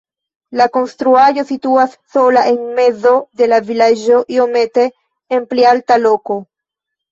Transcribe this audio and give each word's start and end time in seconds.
La 0.59 0.65
konstruaĵo 0.77 1.43
situas 1.49 1.93
sola 2.13 2.43
en 2.53 2.57
mezo 2.79 3.13
de 3.43 3.49
la 3.53 3.61
vilaĝo 3.69 4.25
iomete 4.39 4.89
en 5.39 5.49
pli 5.55 5.71
alta 5.77 6.03
loko. 6.05 6.43